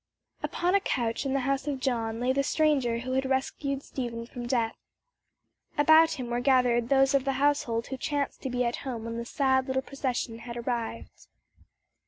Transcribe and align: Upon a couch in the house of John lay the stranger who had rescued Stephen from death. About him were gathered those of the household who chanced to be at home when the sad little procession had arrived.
Upon 0.41 0.73
a 0.73 0.79
couch 0.79 1.27
in 1.27 1.33
the 1.35 1.41
house 1.41 1.67
of 1.67 1.79
John 1.79 2.19
lay 2.19 2.33
the 2.33 2.41
stranger 2.41 2.97
who 3.01 3.11
had 3.11 3.23
rescued 3.29 3.83
Stephen 3.83 4.25
from 4.25 4.47
death. 4.47 4.75
About 5.77 6.13
him 6.13 6.31
were 6.31 6.39
gathered 6.39 6.89
those 6.89 7.13
of 7.13 7.23
the 7.23 7.33
household 7.33 7.85
who 7.89 7.97
chanced 7.97 8.41
to 8.41 8.49
be 8.49 8.65
at 8.65 8.77
home 8.77 9.03
when 9.05 9.17
the 9.19 9.25
sad 9.25 9.67
little 9.67 9.83
procession 9.83 10.39
had 10.39 10.57
arrived. 10.57 11.27